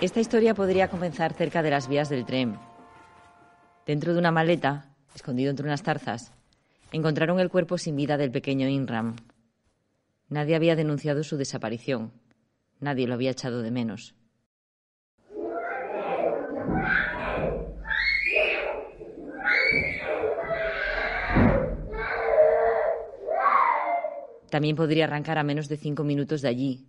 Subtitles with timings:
[0.00, 2.56] Esta historia podría comenzar cerca de las vías del tren.
[3.84, 6.32] Dentro de una maleta, escondido entre unas tarzas,
[6.90, 9.16] encontraron el cuerpo sin vida del pequeño Inram.
[10.30, 12.12] Nadie había denunciado su desaparición.
[12.80, 14.14] Nadie lo había echado de menos.
[24.48, 26.86] También podría arrancar a menos de cinco minutos de allí,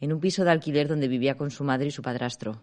[0.00, 2.62] en un piso de alquiler donde vivía con su madre y su padrastro.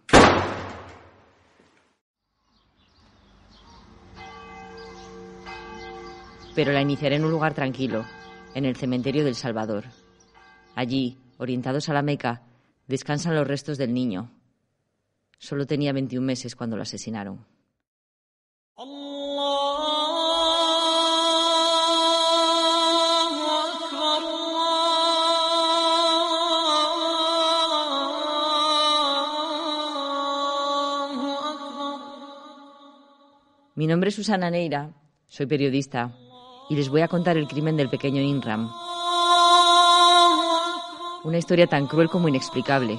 [6.56, 8.04] Pero la iniciaré en un lugar tranquilo,
[8.56, 9.86] en el cementerio del Salvador.
[10.74, 12.42] Allí, orientados a la Meca,
[12.88, 14.32] descansan los restos del niño.
[15.38, 17.46] Solo tenía 21 meses cuando lo asesinaron.
[33.78, 34.90] Mi nombre es Susana Neira,
[35.28, 36.12] soy periodista
[36.68, 38.72] y les voy a contar el crimen del pequeño Inram.
[41.24, 42.96] Una historia tan cruel como inexplicable.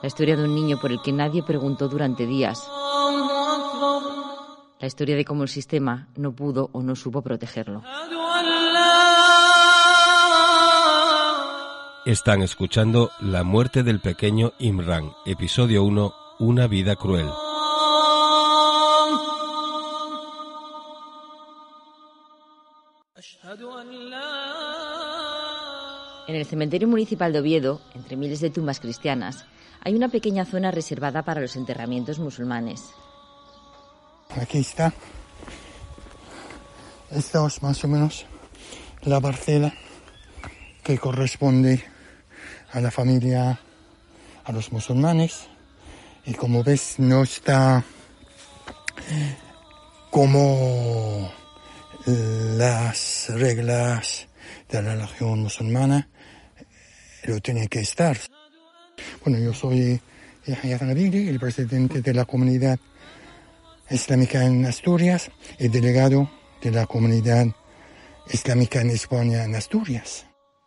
[0.00, 2.66] La historia de un niño por el que nadie preguntó durante días.
[4.80, 7.82] La historia de cómo el sistema no pudo o no supo protegerlo.
[12.06, 17.28] Están escuchando La muerte del pequeño Imran, episodio 1, Una vida cruel.
[26.28, 29.46] En el cementerio municipal de Oviedo, entre miles de tumbas cristianas,
[29.82, 32.82] hay una pequeña zona reservada para los enterramientos musulmanes.
[34.38, 34.92] Aquí está.
[37.10, 38.26] Esta es más o menos
[39.04, 39.72] la parcela
[40.82, 41.82] que corresponde
[42.72, 43.58] a la familia,
[44.44, 45.48] a los musulmanes.
[46.26, 47.82] Y como ves, no está
[50.10, 51.32] como
[52.04, 54.28] las reglas
[54.68, 56.06] de la religión musulmana
[57.28, 58.16] lo tiene que estar.
[59.24, 60.00] Bueno, yo soy
[60.46, 62.78] Yahya Nabili, el presidente de la comunidad
[63.90, 66.30] islámica en Asturias y delegado
[66.62, 67.46] de la comunidad
[68.32, 70.26] islámica en España en Asturias.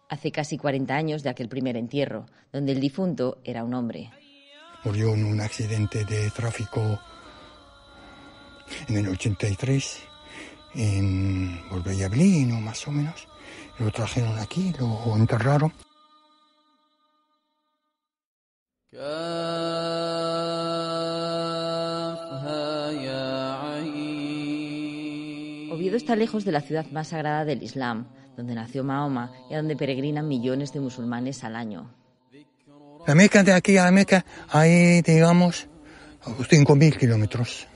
[0.10, 4.12] Hace casi 40 años de aquel primer entierro, donde el difunto era un hombre.
[4.84, 7.00] Murió en un accidente de tráfico
[8.88, 10.00] en el 83
[10.76, 13.28] en Volvellablino, más o menos.
[13.80, 15.74] Lo trajeron aquí, lo enterraron.
[18.94, 19.06] Oviedo
[25.96, 29.78] está lejos de la ciudad más sagrada del Islam, donde nació Mahoma y a donde
[29.78, 31.90] peregrinan millones de musulmanes al año.
[33.08, 35.70] La Meca de aquí a la Meca hay, digamos,
[36.26, 37.70] 5.000 kilómetros.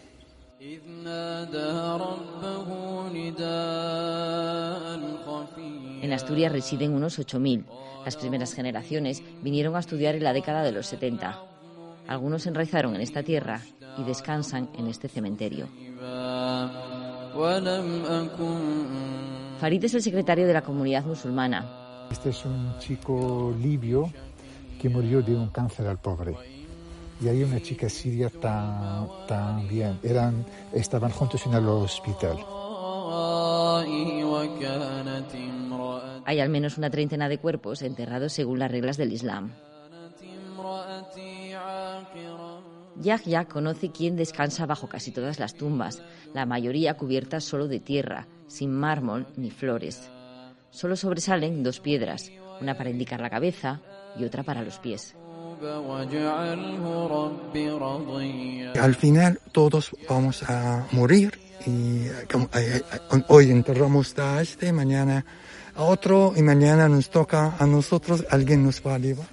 [6.06, 7.66] En Asturias residen unos 8.000.
[8.06, 11.36] Las primeras generaciones vinieron a estudiar en la década de los 70.
[12.08, 13.62] Algunos se enraizaron en esta tierra
[13.98, 15.68] y descansan en este cementerio.
[19.60, 22.08] Farid es el secretario de la comunidad musulmana.
[22.12, 24.12] Este es un chico libio
[24.80, 26.36] que murió de un cáncer al pobre.
[27.20, 28.30] Y hay una chica siria
[29.28, 29.98] también.
[30.04, 32.38] Eran, estaban juntos en el hospital.
[36.26, 39.52] Hay al menos una treintena de cuerpos enterrados según las reglas del Islam.
[42.98, 46.02] Yahya conoce quién descansa bajo casi todas las tumbas,
[46.34, 50.10] la mayoría cubiertas solo de tierra, sin mármol ni flores.
[50.70, 52.32] Solo sobresalen dos piedras,
[52.62, 53.82] una para indicar la cabeza
[54.18, 55.16] y otra para los pies.
[58.82, 62.08] Al final todos vamos a morir y
[63.28, 65.26] hoy enterramos a este, mañana
[65.76, 69.28] a otro y mañana nos toca a nosotros, alguien nos va a llevar.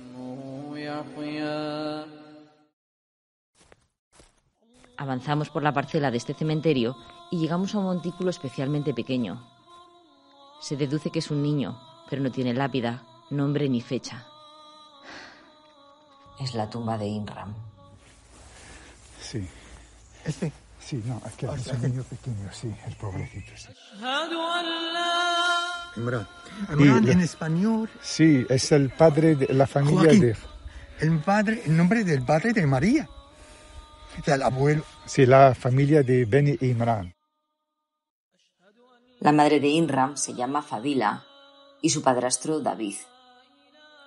[4.96, 6.96] Avanzamos por la parcela de este cementerio
[7.30, 9.44] y llegamos a un montículo especialmente pequeño.
[10.60, 14.26] Se deduce que es un niño, pero no tiene lápida, nombre ni fecha.
[16.38, 17.52] Es la tumba de Inram.
[19.20, 19.44] Sí.
[20.24, 20.52] Este.
[20.84, 23.52] Sí, no, aquí es un niño pequeño, sí, el pobrecito.
[23.56, 23.68] Sí.
[25.96, 26.26] Imran.
[26.70, 27.88] Imran en español.
[28.02, 30.20] Sí, es el padre de la familia Joaquín.
[30.20, 30.36] de...
[31.00, 33.08] El padre, el nombre del padre de María.
[34.20, 34.84] O sea, el abuelo.
[35.06, 37.14] Sí, la familia de Beni Imran.
[39.20, 41.24] La madre de Inram se llama Fadila
[41.80, 42.96] y su padrastro David.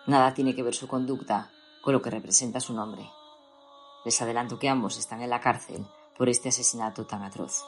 [0.07, 1.51] Nada tiene que ver su conducta
[1.81, 3.10] con lo que representa su nombre.
[4.04, 5.86] Les adelanto que ambos están en la cárcel
[6.18, 7.64] por este asesinato tan atroz.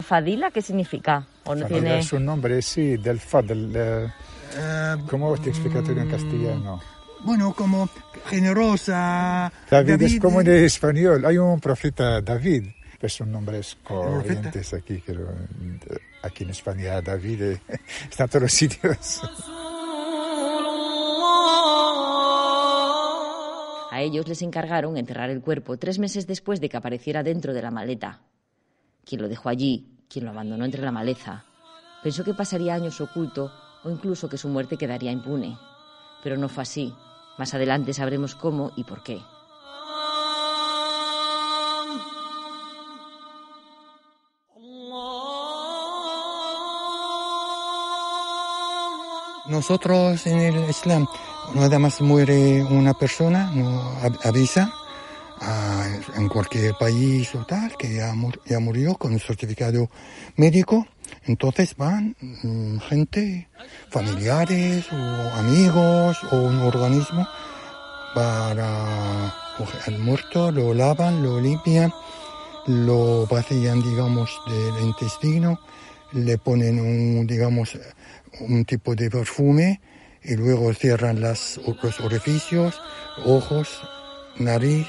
[0.00, 1.26] Fadila, ¿qué significa?
[1.44, 1.98] ¿O no Fadila tiene...
[2.00, 3.72] es un nombre, sí, del Fadl.
[3.74, 6.80] eh, ¿Cómo te explico en castellano?
[7.20, 7.88] Bueno, como
[8.26, 9.52] generosa.
[9.70, 11.24] David, es como en español.
[11.24, 12.68] Hay un profeta David,
[13.00, 17.60] pues son nombres corrientes aquí, pero eh, aquí en España David eh,
[18.10, 19.22] está en todos los sitios.
[23.90, 27.62] A ellos les encargaron enterrar el cuerpo tres meses después de que apareciera dentro de
[27.62, 28.20] la maleta.
[29.04, 31.44] Quien lo dejó allí, quien lo abandonó entre la maleza,
[32.02, 33.50] pensó que pasaría años oculto
[33.84, 35.56] o incluso que su muerte quedaría impune.
[36.22, 36.92] Pero no fue así.
[37.38, 39.20] Más adelante sabremos cómo y por qué.
[49.48, 51.06] Nosotros en el Islam,
[51.54, 54.72] nada más muere una persona, no av- avisa
[56.16, 58.12] en cualquier país o tal que ya,
[58.46, 59.88] ya murió con un certificado
[60.36, 60.86] médico.
[61.26, 63.48] Entonces van mm, gente,
[63.90, 67.26] familiares o amigos o un organismo
[68.14, 71.92] para coger al muerto, lo lavan, lo limpian,
[72.66, 75.60] lo vacían, digamos, del intestino,
[76.12, 77.78] le ponen un, digamos,
[78.40, 79.80] un tipo de perfume
[80.22, 82.80] y luego cierran las, los orificios,
[83.24, 83.80] ojos,
[84.38, 84.86] nariz,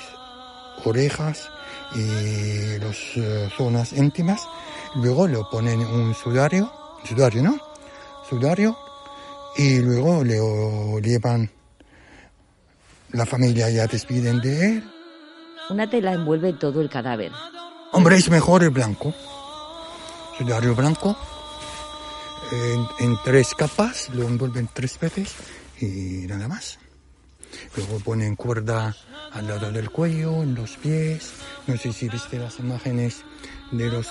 [0.85, 1.49] orejas
[1.95, 4.41] y las zonas íntimas.
[4.95, 6.71] Luego le ponen un sudario,
[7.05, 7.59] sudario, ¿no?
[8.29, 8.77] Sudario
[9.57, 10.39] y luego le
[11.01, 11.49] llevan,
[13.11, 14.91] la familia ya despiden de él.
[15.69, 17.31] Una tela envuelve todo el cadáver.
[17.91, 19.13] Hombre, es mejor el blanco.
[20.37, 21.17] Sudario blanco.
[22.51, 25.35] En, en tres capas, lo envuelven tres veces
[25.79, 26.79] y nada más.
[27.75, 28.95] Luego ponen cuerda
[29.31, 31.33] al lado del cuello, en los pies.
[31.67, 33.23] No sé si viste las imágenes
[33.71, 34.07] de los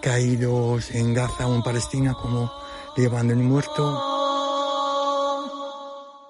[0.00, 2.50] caídos en Gaza o en Palestina, como
[2.96, 4.06] llevan el muerto.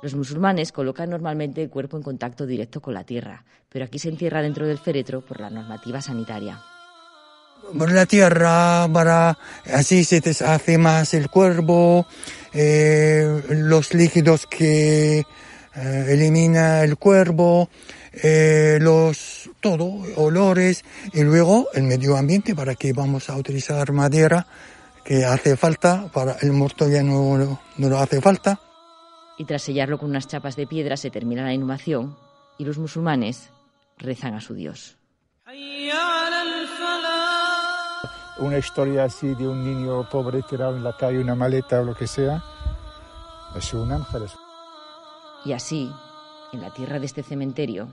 [0.02, 4.08] Los musulmanes colocan normalmente el cuerpo en contacto directo con la tierra, pero aquí se
[4.08, 6.62] entierra dentro del féretro por la normativa sanitaria.
[7.74, 9.38] La tierra para
[9.72, 12.06] así se deshace más el cuerpo,
[12.52, 17.68] eh, los líquidos que eh, elimina el cuerpo,
[18.12, 24.46] eh, los todo, olores y luego el medio ambiente para que vamos a utilizar madera
[25.04, 28.60] que hace falta para el muerto ya no, no lo hace falta.
[29.38, 32.16] Y tras sellarlo con unas chapas de piedra se termina la inhumación
[32.58, 33.48] y los musulmanes
[33.96, 34.98] rezan a su Dios.
[38.40, 41.94] Una historia así de un niño pobre tirado en la calle, una maleta o lo
[41.94, 42.42] que sea,
[43.54, 44.22] es un ángel.
[45.44, 45.92] Y así,
[46.52, 47.88] en la tierra de este cementerio,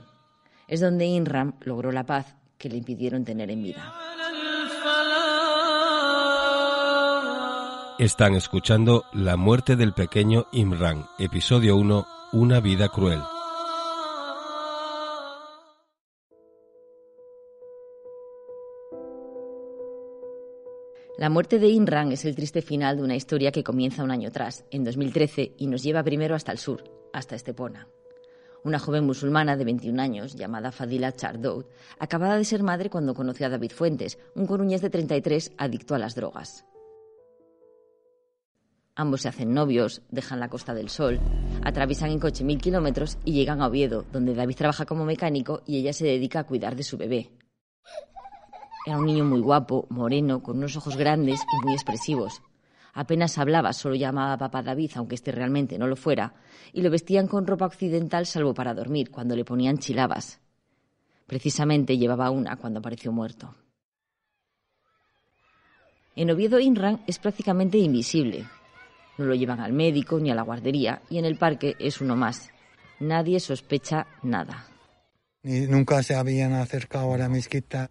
[0.68, 3.94] es donde Inram logró la paz que le impidieron tener en vida.
[8.00, 13.20] Están escuchando La muerte del pequeño Imran, episodio 1, Una vida cruel.
[21.18, 24.30] La muerte de Inram es el triste final de una historia que comienza un año
[24.30, 27.88] atrás, en 2013, y nos lleva primero hasta el sur, hasta Estepona.
[28.64, 31.66] Una joven musulmana de 21 años, llamada Fadila Chardoud,
[31.98, 36.00] acababa de ser madre cuando conoció a David Fuentes, un coruñés de 33 adicto a
[36.00, 36.66] las drogas.
[38.94, 41.20] Ambos se hacen novios, dejan la Costa del Sol,
[41.64, 45.80] atraviesan en coche mil kilómetros y llegan a Oviedo, donde David trabaja como mecánico y
[45.80, 47.32] ella se dedica a cuidar de su bebé.
[48.88, 52.42] Era un niño muy guapo, moreno, con unos ojos grandes y muy expresivos.
[52.94, 56.36] Apenas hablaba, solo llamaba a papá David, aunque este realmente no lo fuera,
[56.72, 60.40] y lo vestían con ropa occidental salvo para dormir, cuando le ponían chilabas.
[61.26, 63.54] Precisamente llevaba una cuando apareció muerto.
[66.16, 68.46] En Oviedo Inran es prácticamente invisible.
[69.18, 72.16] No lo llevan al médico ni a la guardería y en el parque es uno
[72.16, 72.52] más.
[73.02, 74.66] Nadie sospecha nada.
[75.44, 77.90] Ni- nunca se habían acercado a la mezquita.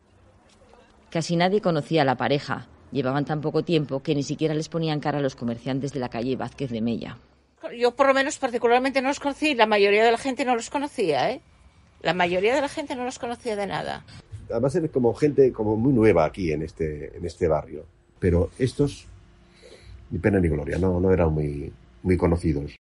[1.17, 2.67] Casi nadie conocía a la pareja.
[2.93, 6.11] Llevaban tan poco tiempo que ni siquiera les ponían cara a los comerciantes de la
[6.11, 7.17] calle Vázquez de Mella.
[7.75, 10.69] Yo por lo menos particularmente no los conocí, la mayoría de la gente no los
[10.69, 11.41] conocía, ¿eh?
[12.03, 14.05] La mayoría de la gente no los conocía de nada.
[14.51, 17.87] Además eres como gente como muy nueva aquí en este, en este barrio.
[18.19, 19.07] Pero estos,
[20.11, 22.77] ni pena ni gloria, no, no eran muy, muy conocidos.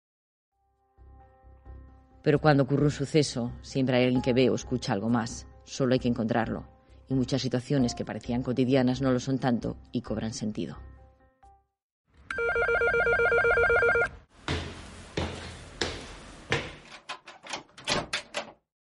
[2.23, 5.47] Pero cuando ocurre un suceso, siempre hay alguien que ve o escucha algo más.
[5.64, 6.75] Solo hay que encontrarlo
[7.09, 10.77] y muchas situaciones que parecían cotidianas no lo son tanto y cobran sentido.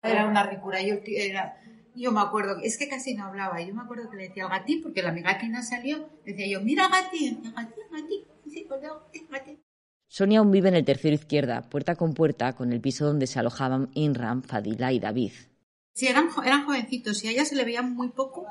[0.02, 4.18] Era una ricura, yo, me acuerdo, es que casi no hablaba, yo me acuerdo que
[4.18, 7.82] le decía al gatí, porque la amiga que no salió, decía yo, mira gatí, gatí,
[7.92, 8.26] gatí,
[8.70, 9.60] gatí, gatí.
[10.10, 13.40] Sonia aún vive en el tercero izquierda, puerta con puerta, con el piso donde se
[13.40, 15.34] alojaban Inram, Fadila y David.
[15.98, 18.46] Sí, eran, eran jovencitos y a ella se le veía muy poco.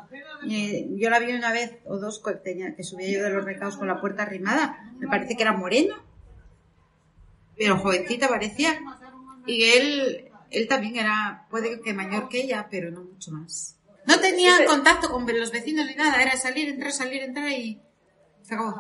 [0.50, 3.86] Eh, yo la vi una vez o dos que, subía yo de los recados con
[3.86, 4.90] la puerta arrimada.
[4.98, 5.94] Me parece que era morena,
[7.56, 8.80] pero jovencita parecía.
[9.46, 13.78] Y él, él también era, puede que mayor que ella, pero no mucho más.
[14.08, 17.80] No tenía contacto con los vecinos ni nada, era salir, entrar, salir, entrar y
[18.42, 18.74] se acabó.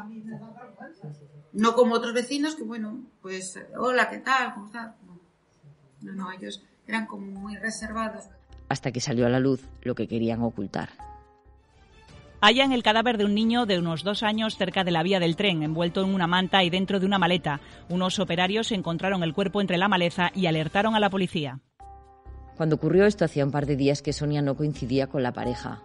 [1.52, 4.54] No como otros vecinos que, bueno, pues, hola, ¿qué tal?
[4.54, 4.92] ¿Cómo estás?
[6.00, 8.24] No, no, ellos eran como muy reservados.
[8.68, 10.90] Hasta que salió a la luz lo que querían ocultar.
[12.40, 15.36] Hallan el cadáver de un niño de unos dos años cerca de la vía del
[15.36, 17.60] tren, envuelto en una manta y dentro de una maleta.
[17.88, 21.60] Unos operarios encontraron el cuerpo entre la maleza y alertaron a la policía.
[22.56, 25.82] Cuando ocurrió esto hacía un par de días que Sonia no coincidía con la pareja.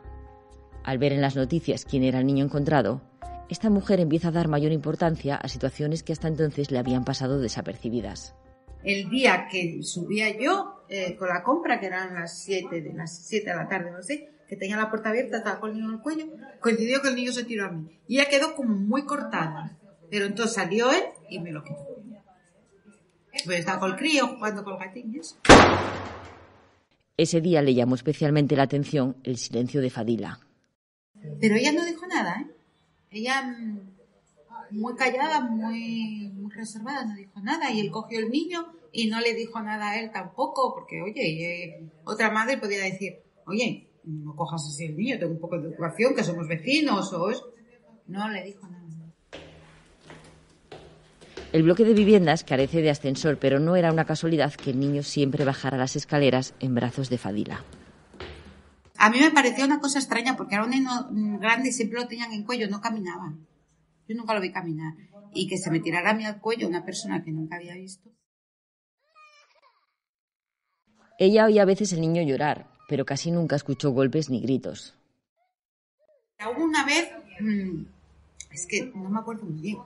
[0.83, 3.01] Al ver en las noticias quién era el niño encontrado,
[3.50, 7.39] esta mujer empieza a dar mayor importancia a situaciones que hasta entonces le habían pasado
[7.39, 8.35] desapercibidas.
[8.83, 13.25] El día que subía yo eh, con la compra, que eran las 7 de las
[13.25, 15.88] 7 de la tarde, no sé, que tenía la puerta abierta, estaba con el niño
[15.88, 16.25] en el cuello,
[16.60, 17.98] coincidió que el niño se tiró a mí.
[18.10, 19.77] Y ella quedó como muy cortada.
[20.10, 21.88] Pero entonces salió él y me lo quitó.
[23.45, 25.38] Pues estaba con el crío jugando con gatines.
[27.15, 30.41] Ese día le llamó especialmente la atención el silencio de Fadila.
[31.39, 32.48] Pero ella no dijo nada, ¿eh?
[33.12, 33.79] Ella mm,
[34.71, 37.71] muy callada, muy, muy reservada, no dijo nada.
[37.71, 41.21] Y él cogió el niño y no le dijo nada a él tampoco, porque, oye,
[41.21, 45.69] eh, otra madre podía decir, oye, no cojas así el niño, tengo un poco de
[45.69, 47.41] educación, que somos vecinos, o es...
[48.07, 48.81] No le dijo nada.
[51.53, 55.03] El bloque de viviendas carece de ascensor, pero no era una casualidad que el niño
[55.03, 57.65] siempre bajara las escaleras en brazos de Fadila.
[58.98, 62.07] A mí me pareció una cosa extraña porque era un niño grande y siempre lo
[62.07, 63.45] tenían en cuello, no caminaban.
[64.07, 64.93] Yo nunca lo vi caminar.
[65.33, 68.10] Y que se me tirara a mí al cuello una persona que nunca había visto.
[71.21, 74.95] Ella oía a veces el niño llorar, pero casi nunca escuchó golpes ni gritos.
[76.39, 77.83] Hubo una vez, mm,
[78.51, 79.77] es que no me acuerdo muy bien,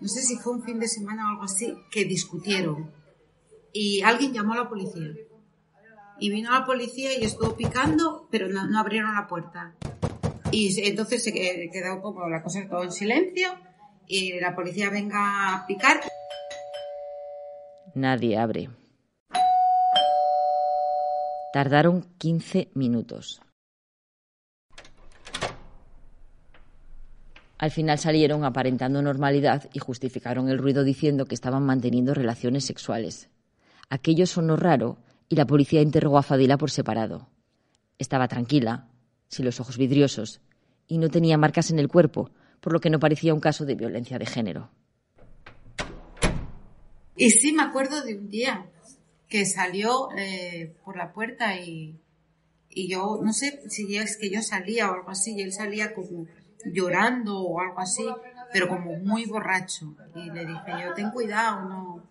[0.00, 2.90] no sé si fue un fin de semana o algo así, que discutieron
[3.72, 5.12] y alguien llamó a la policía.
[6.18, 9.76] Y vino la policía y estuvo picando, pero no, abrieron la puerta.
[10.50, 13.50] Y entonces se quedó como la cosa todo en silencio
[14.08, 16.00] y la policía venga a picar.
[17.94, 18.81] Nadie abre.
[21.52, 23.42] Tardaron 15 minutos.
[27.58, 33.28] Al final salieron aparentando normalidad y justificaron el ruido diciendo que estaban manteniendo relaciones sexuales.
[33.90, 34.96] Aquello sonó raro
[35.28, 37.28] y la policía interrogó a Fadila por separado.
[37.98, 38.88] Estaba tranquila,
[39.28, 40.40] sin los ojos vidriosos,
[40.88, 42.30] y no tenía marcas en el cuerpo,
[42.60, 44.70] por lo que no parecía un caso de violencia de género.
[47.14, 48.71] Y sí, me acuerdo de un día
[49.32, 51.98] que salió eh, por la puerta y,
[52.68, 55.94] y yo, no sé si es que yo salía o algo así, y él salía
[55.94, 56.26] como
[56.66, 58.06] llorando o algo así,
[58.52, 59.96] pero como muy borracho.
[60.14, 62.06] Y le dije yo, ten cuidado, no,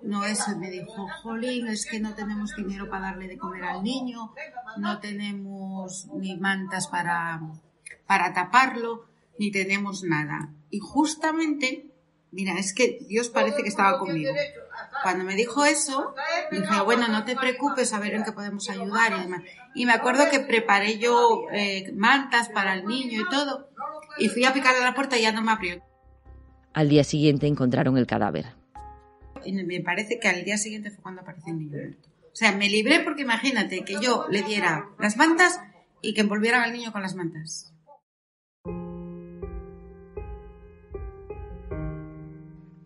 [0.00, 0.56] no eso.
[0.56, 4.32] me dijo, jolín, es que no tenemos dinero para darle de comer al niño,
[4.78, 7.38] no tenemos ni mantas para,
[8.06, 9.04] para taparlo,
[9.38, 10.48] ni tenemos nada.
[10.70, 11.90] Y justamente,
[12.30, 14.32] mira, es que Dios parece que estaba conmigo.
[15.02, 16.14] Cuando me dijo eso,
[16.50, 19.42] dije, bueno, no te preocupes, a ver en qué podemos ayudar y demás.
[19.74, 23.68] Y me acuerdo que preparé yo eh, mantas para el niño y todo,
[24.18, 25.82] y fui a picarle a la puerta y ya no me abrió.
[26.72, 28.46] Al día siguiente encontraron el cadáver
[29.46, 31.96] y me parece que al día siguiente fue cuando apareció el niño
[32.32, 35.60] O sea, me libré porque imagínate que yo le diera las mantas
[36.02, 37.72] y que envolvieran al niño con las mantas.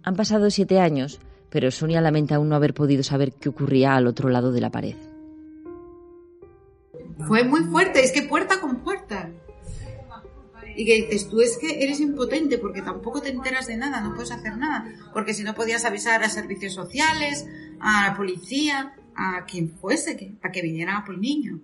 [0.02, 1.20] Han pasado siete años,
[1.50, 4.71] pero Sonia lamenta aún no haber podido saber qué ocurría al otro lado de la
[4.71, 4.97] pared.
[7.26, 9.30] Fue muy fuerte, es que puerta con puerta
[10.76, 14.14] y que dices, tú es que eres impotente porque tampoco te enteras de nada, no
[14.14, 17.47] puedes hacer nada, porque si no podías avisar a servicios sociales,
[17.80, 21.61] a la policía, a quien fuese, que, para que vinieran a por el niño.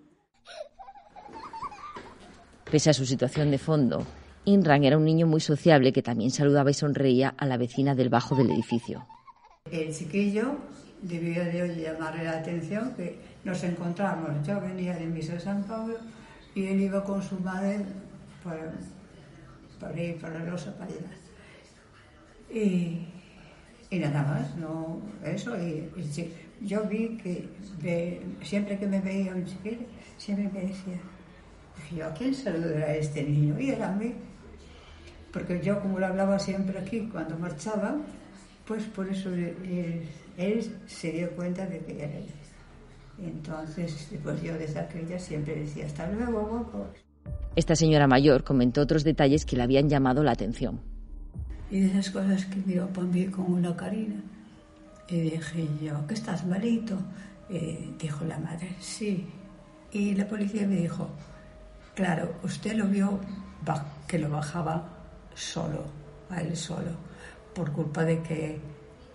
[2.70, 4.04] Pese a su situación de fondo,
[4.44, 8.08] Inran era un niño muy sociable que también saludaba y sonreía a la vecina del
[8.08, 9.06] bajo del edificio.
[9.70, 10.56] El chiquillo
[11.02, 14.46] debió de llamarle la atención que nos encontramos.
[14.46, 15.96] Yo venía de Misa San Pablo
[16.54, 17.84] y él iba con su madre
[18.42, 18.72] para,
[19.80, 20.90] para ir para los para
[22.50, 23.06] Y,
[23.90, 25.56] y nada más, no eso.
[25.60, 25.90] Y,
[26.62, 27.48] yo vi que
[28.42, 30.98] siempre que me veía un chiquillo, siempre me decía,
[31.94, 33.60] yo, ¿a quién saludará este niño?
[33.60, 34.14] Y era a mí.
[35.32, 37.96] Porque yo, como lo hablaba siempre aquí, cuando marchaba,
[38.66, 42.26] pues por eso él, se dio cuenta de que era él.
[43.18, 46.86] Entonces, pues yo desde aquella siempre decía, hasta luego, guapo.
[47.54, 50.80] Esta señora mayor comentó otros detalles que le habían llamado la atención.
[51.70, 54.22] Y de esas cosas que iba mí con una carina.
[55.08, 56.98] Y dije yo, ¿que estás malito?
[57.48, 59.26] Y dijo la madre, sí.
[59.92, 61.08] Y la policía me dijo,
[61.94, 63.18] claro, usted lo vio
[64.06, 64.88] que lo bajaba
[65.34, 65.84] solo,
[66.30, 66.90] a él solo,
[67.56, 68.60] por culpa de que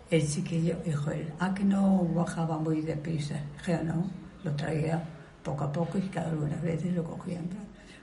[0.10, 3.36] el chiquillo, dijo él, ah, que no bajaba muy deprisa.
[3.60, 4.10] Dije, no,
[4.44, 5.02] lo traía
[5.44, 7.48] poco a poco y cada algunas veces lo cogían.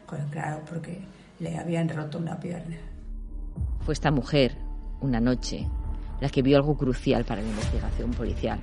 [0.07, 1.00] Pues claro, porque
[1.40, 2.76] le habían roto una pierna.
[3.85, 4.57] Fue esta mujer,
[5.00, 5.66] una noche,
[6.21, 8.61] la que vio algo crucial para la investigación policial.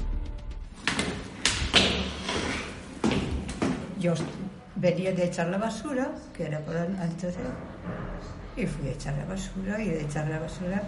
[4.00, 4.13] Yo
[4.77, 7.36] venía de echar la basura, que era por antes
[8.55, 10.82] y fui a echar la basura y de echar la basura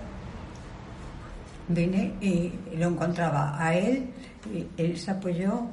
[1.67, 4.07] vine y lo encontraba a él
[4.53, 5.67] y él se apoyó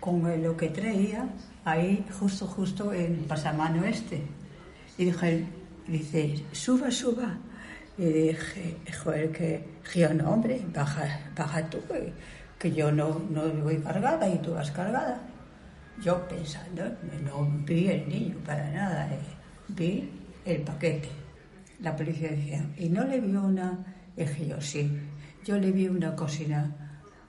[0.00, 1.28] con lo que traía
[1.64, 4.22] ahí justo justo en pasamano este
[4.98, 5.46] y dije
[5.86, 7.38] dice suba suba
[7.98, 11.78] y dije, joder, que, yo no, hombre, baja, baja tú,
[12.58, 15.18] que, yo no, no voy cargada y tú vas cargada.
[16.02, 16.84] Yo pensando,
[17.24, 19.18] no vi el niño para nada, eh,
[19.68, 20.10] vi
[20.44, 21.08] el paquete.
[21.80, 23.78] La policía decía, ¿y no le vio una?
[24.14, 24.90] dije yo, sí,
[25.46, 26.68] yo le vi una cocina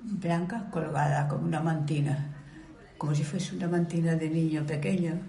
[0.02, 2.18] blanca colgada como una mantina,
[2.98, 5.20] como si fuese una mantina de niño pequeño.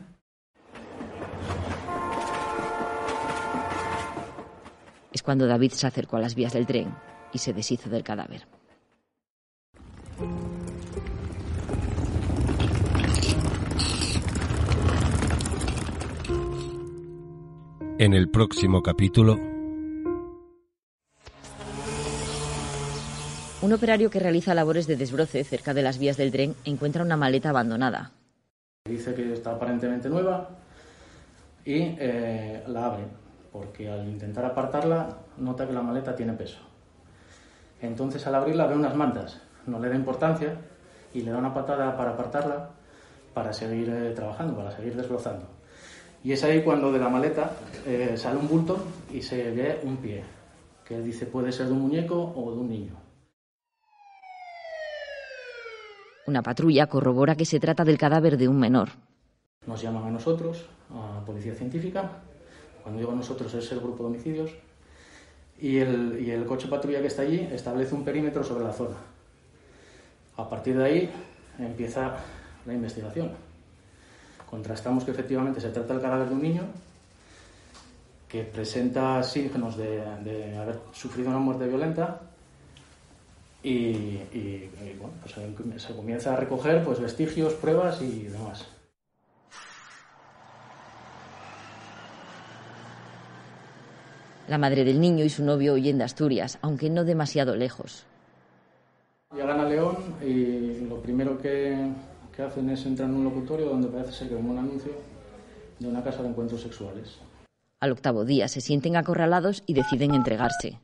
[5.13, 6.95] Es cuando David se acercó a las vías del tren
[7.31, 8.47] y se deshizo del cadáver.
[17.99, 19.58] En el próximo capítulo...
[23.61, 27.17] Un operario que realiza labores de desbroce cerca de las vías del tren encuentra una
[27.17, 28.13] maleta abandonada.
[28.85, 30.49] Dice que está aparentemente nueva
[31.65, 33.03] y eh, la abre
[33.51, 36.61] porque al intentar apartarla nota que la maleta tiene peso.
[37.83, 40.55] Entonces al abrirla ve unas mantas, no le da importancia
[41.13, 42.71] y le da una patada para apartarla
[43.35, 45.47] para seguir eh, trabajando, para seguir desbrozando.
[46.23, 47.51] Y es ahí cuando de la maleta
[47.85, 48.79] eh, sale un bulto
[49.13, 50.23] y se ve un pie,
[50.85, 53.08] que dice puede ser de un muñeco o de un niño.
[56.29, 58.91] Una patrulla corrobora que se trata del cadáver de un menor.
[59.67, 62.21] Nos llaman a nosotros, a Policía Científica,
[62.83, 64.51] cuando digo nosotros es el grupo de homicidios,
[65.59, 68.97] y el, y el coche patrulla que está allí establece un perímetro sobre la zona.
[70.37, 71.11] A partir de ahí
[71.59, 72.17] empieza
[72.67, 73.31] la investigación.
[74.51, 76.65] Contrastamos que efectivamente se trata del cadáver de un niño
[78.29, 80.03] que presenta signos de,
[80.59, 82.21] haber sufrido una muerte violenta
[83.63, 84.19] y,
[84.99, 88.67] bueno, pues se, se comienza a recoger pues, vestigios, pruebas y demás.
[94.49, 98.07] La madre del niño y su novio huyen de Asturias, aunque no demasiado lejos.
[99.35, 101.93] Llegan a León y lo primero que,
[102.39, 104.93] hacen es entrar en un locutorio donde parece ser que es un anuncio
[105.79, 107.19] de una casa de encuentros sexuales.
[107.81, 110.79] Al octavo día se sienten acorralados y deciden entregarse.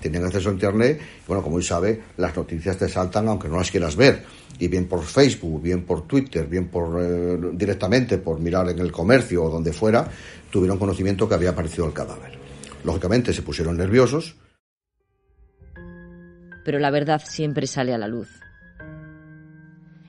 [0.00, 3.70] Tienen acceso a Internet, bueno, como hoy sabe, las noticias te saltan aunque no las
[3.70, 4.24] quieras ver.
[4.58, 8.92] Y bien por Facebook, bien por Twitter, bien por eh, directamente por mirar en el
[8.92, 10.08] comercio o donde fuera,
[10.50, 12.38] tuvieron conocimiento que había aparecido el cadáver.
[12.84, 14.36] Lógicamente se pusieron nerviosos.
[16.64, 18.28] Pero la verdad siempre sale a la luz.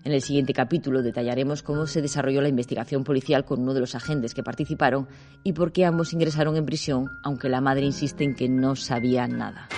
[0.10, 3.94] En el siguiente capítulo detallaremos cómo se desarrolló la investigación policial con uno de los
[3.94, 5.08] agentes que participaron
[5.44, 9.28] y por qué ambos ingresaron en prisión, aunque la madre insiste en que no sabía
[9.28, 9.70] nada.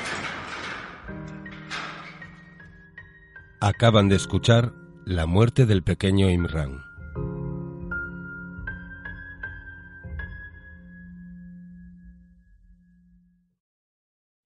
[3.60, 4.72] Acaban de escuchar
[5.04, 6.80] La muerte del pequeño Imran.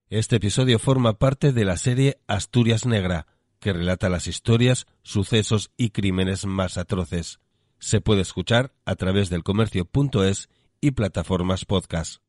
[0.10, 3.28] Este episodio forma parte de la serie Asturias Negra,
[3.65, 7.39] que relata las historias, sucesos y crímenes más atroces.
[7.80, 10.49] Se puede escuchar a través del comercio.es
[10.82, 12.24] y plataformas podcast.